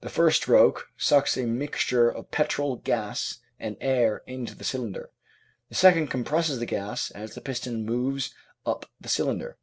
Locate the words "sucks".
0.96-1.36